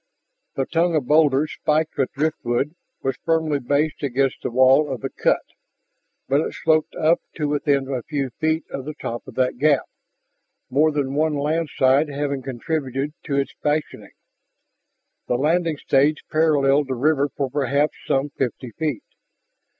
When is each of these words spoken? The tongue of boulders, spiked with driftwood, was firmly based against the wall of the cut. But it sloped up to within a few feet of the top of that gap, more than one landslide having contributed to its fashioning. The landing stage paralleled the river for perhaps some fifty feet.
The 0.55 0.65
tongue 0.65 0.95
of 0.95 1.05
boulders, 1.05 1.51
spiked 1.61 1.95
with 1.95 2.11
driftwood, 2.13 2.73
was 3.03 3.17
firmly 3.23 3.59
based 3.59 4.01
against 4.01 4.41
the 4.41 4.49
wall 4.49 4.91
of 4.91 5.01
the 5.01 5.11
cut. 5.11 5.43
But 6.27 6.41
it 6.41 6.53
sloped 6.55 6.95
up 6.95 7.21
to 7.35 7.47
within 7.47 7.87
a 7.87 8.01
few 8.01 8.31
feet 8.39 8.63
of 8.71 8.85
the 8.85 8.95
top 8.95 9.27
of 9.27 9.35
that 9.35 9.59
gap, 9.59 9.83
more 10.71 10.91
than 10.91 11.13
one 11.13 11.35
landslide 11.37 12.09
having 12.09 12.41
contributed 12.41 13.13
to 13.25 13.35
its 13.35 13.53
fashioning. 13.61 14.13
The 15.27 15.35
landing 15.37 15.77
stage 15.77 16.23
paralleled 16.31 16.87
the 16.87 16.95
river 16.95 17.29
for 17.29 17.51
perhaps 17.51 17.93
some 18.07 18.31
fifty 18.31 18.71
feet. 18.71 19.03